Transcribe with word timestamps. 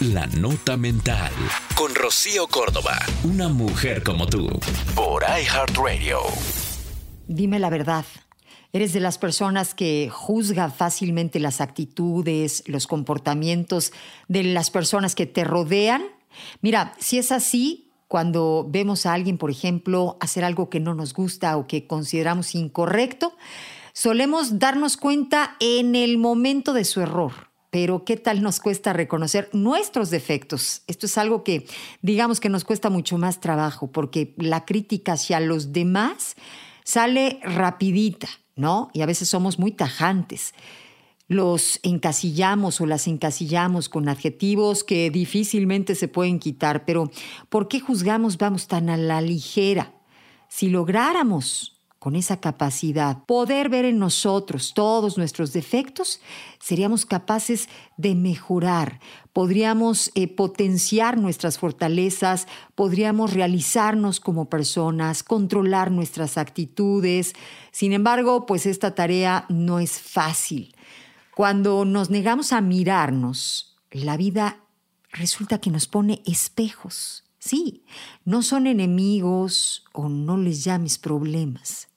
La 0.00 0.26
Nota 0.26 0.76
Mental. 0.76 1.32
Con 1.74 1.94
Rocío 1.94 2.46
Córdoba. 2.48 2.98
Una 3.24 3.48
mujer 3.48 4.02
como 4.02 4.26
tú. 4.26 4.46
Por 4.94 5.22
iHeartRadio. 5.22 6.18
Dime 7.26 7.58
la 7.58 7.70
verdad. 7.70 8.04
¿Eres 8.74 8.92
de 8.92 9.00
las 9.00 9.16
personas 9.16 9.74
que 9.74 10.10
juzga 10.12 10.68
fácilmente 10.68 11.40
las 11.40 11.62
actitudes, 11.62 12.62
los 12.66 12.86
comportamientos 12.86 13.94
de 14.28 14.42
las 14.42 14.68
personas 14.68 15.14
que 15.14 15.24
te 15.24 15.44
rodean? 15.44 16.04
Mira, 16.60 16.92
si 16.98 17.16
es 17.16 17.32
así, 17.32 17.90
cuando 18.06 18.66
vemos 18.68 19.06
a 19.06 19.14
alguien, 19.14 19.38
por 19.38 19.50
ejemplo, 19.50 20.18
hacer 20.20 20.44
algo 20.44 20.68
que 20.68 20.78
no 20.78 20.92
nos 20.92 21.14
gusta 21.14 21.56
o 21.56 21.66
que 21.66 21.86
consideramos 21.86 22.54
incorrecto, 22.54 23.34
solemos 23.94 24.58
darnos 24.58 24.98
cuenta 24.98 25.56
en 25.58 25.94
el 25.94 26.18
momento 26.18 26.74
de 26.74 26.84
su 26.84 27.00
error. 27.00 27.45
Pero 27.76 28.06
¿qué 28.06 28.16
tal 28.16 28.42
nos 28.42 28.58
cuesta 28.58 28.94
reconocer 28.94 29.50
nuestros 29.52 30.08
defectos? 30.08 30.80
Esto 30.86 31.04
es 31.04 31.18
algo 31.18 31.44
que 31.44 31.66
digamos 32.00 32.40
que 32.40 32.48
nos 32.48 32.64
cuesta 32.64 32.88
mucho 32.88 33.18
más 33.18 33.38
trabajo 33.38 33.92
porque 33.92 34.34
la 34.38 34.64
crítica 34.64 35.12
hacia 35.12 35.40
los 35.40 35.74
demás 35.74 36.36
sale 36.84 37.38
rapidita, 37.42 38.28
¿no? 38.54 38.88
Y 38.94 39.02
a 39.02 39.06
veces 39.06 39.28
somos 39.28 39.58
muy 39.58 39.72
tajantes 39.72 40.54
los 41.28 41.78
encasillamos 41.82 42.80
o 42.80 42.86
las 42.86 43.06
encasillamos 43.08 43.90
con 43.90 44.08
adjetivos 44.08 44.82
que 44.82 45.10
difícilmente 45.10 45.94
se 45.96 46.08
pueden 46.08 46.38
quitar, 46.38 46.86
pero 46.86 47.10
¿por 47.50 47.68
qué 47.68 47.80
juzgamos 47.80 48.38
vamos 48.38 48.68
tan 48.68 48.88
a 48.88 48.96
la 48.96 49.20
ligera? 49.20 49.92
Si 50.48 50.70
lográramos 50.70 51.75
con 52.06 52.14
esa 52.14 52.36
capacidad 52.36 53.24
poder 53.24 53.68
ver 53.68 53.84
en 53.84 53.98
nosotros 53.98 54.74
todos 54.74 55.18
nuestros 55.18 55.52
defectos, 55.52 56.20
seríamos 56.60 57.04
capaces 57.04 57.68
de 57.96 58.14
mejorar, 58.14 59.00
podríamos 59.32 60.12
eh, 60.14 60.28
potenciar 60.28 61.18
nuestras 61.18 61.58
fortalezas, 61.58 62.46
podríamos 62.76 63.32
realizarnos 63.32 64.20
como 64.20 64.48
personas, 64.48 65.24
controlar 65.24 65.90
nuestras 65.90 66.38
actitudes. 66.38 67.32
Sin 67.72 67.92
embargo, 67.92 68.46
pues 68.46 68.66
esta 68.66 68.94
tarea 68.94 69.44
no 69.48 69.80
es 69.80 69.98
fácil. 69.98 70.76
Cuando 71.34 71.84
nos 71.84 72.08
negamos 72.08 72.52
a 72.52 72.60
mirarnos, 72.60 73.76
la 73.90 74.16
vida 74.16 74.60
resulta 75.10 75.58
que 75.58 75.70
nos 75.70 75.88
pone 75.88 76.22
espejos. 76.24 77.24
Sí, 77.40 77.84
no 78.24 78.42
son 78.42 78.68
enemigos 78.68 79.84
o 79.92 80.08
no 80.08 80.36
les 80.36 80.62
llames 80.62 80.98
problemas. 80.98 81.88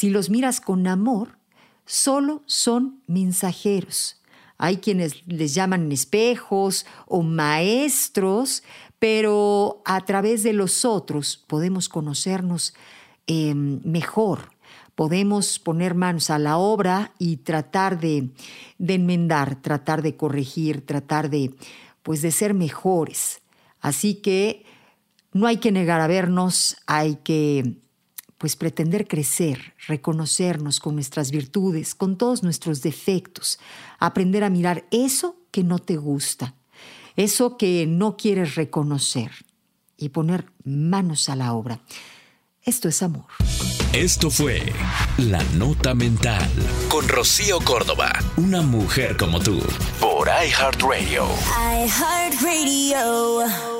Si 0.00 0.08
los 0.08 0.30
miras 0.30 0.62
con 0.62 0.86
amor, 0.86 1.36
solo 1.84 2.42
son 2.46 3.02
mensajeros. 3.06 4.18
Hay 4.56 4.78
quienes 4.78 5.26
les 5.26 5.52
llaman 5.52 5.92
espejos 5.92 6.86
o 7.04 7.22
maestros, 7.22 8.62
pero 8.98 9.82
a 9.84 10.00
través 10.06 10.42
de 10.42 10.54
los 10.54 10.86
otros 10.86 11.36
podemos 11.46 11.90
conocernos 11.90 12.72
eh, 13.26 13.54
mejor, 13.54 14.52
podemos 14.94 15.58
poner 15.58 15.94
manos 15.94 16.30
a 16.30 16.38
la 16.38 16.56
obra 16.56 17.12
y 17.18 17.36
tratar 17.36 18.00
de, 18.00 18.30
enmendar, 18.78 19.60
tratar 19.60 20.00
de 20.00 20.16
corregir, 20.16 20.86
tratar 20.86 21.28
de, 21.28 21.54
pues, 22.02 22.22
de 22.22 22.30
ser 22.30 22.54
mejores. 22.54 23.42
Así 23.82 24.14
que 24.14 24.64
no 25.34 25.46
hay 25.46 25.58
que 25.58 25.72
negar 25.72 26.00
a 26.00 26.06
vernos, 26.06 26.78
hay 26.86 27.16
que 27.16 27.76
pues 28.40 28.56
pretender 28.56 29.06
crecer, 29.06 29.74
reconocernos 29.86 30.80
con 30.80 30.94
nuestras 30.94 31.30
virtudes, 31.30 31.94
con 31.94 32.16
todos 32.16 32.42
nuestros 32.42 32.80
defectos, 32.80 33.58
aprender 33.98 34.44
a 34.44 34.50
mirar 34.50 34.86
eso 34.90 35.36
que 35.50 35.62
no 35.62 35.78
te 35.78 35.98
gusta, 35.98 36.54
eso 37.16 37.58
que 37.58 37.86
no 37.86 38.16
quieres 38.16 38.54
reconocer 38.54 39.30
y 39.98 40.08
poner 40.08 40.46
manos 40.64 41.28
a 41.28 41.36
la 41.36 41.52
obra. 41.52 41.82
Esto 42.62 42.88
es 42.88 43.02
amor. 43.02 43.26
Esto 43.92 44.30
fue 44.30 44.72
La 45.18 45.44
Nota 45.58 45.94
Mental 45.94 46.48
con 46.88 47.06
Rocío 47.08 47.60
Córdoba, 47.60 48.10
una 48.38 48.62
mujer 48.62 49.18
como 49.18 49.38
tú, 49.40 49.60
por 50.00 50.28
iHeartRadio. 50.28 51.26
iHeartRadio. 51.84 53.79